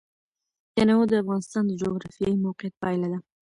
[0.75, 3.19] تنوع د افغانستان د جغرافیایي موقیعت پایله ده.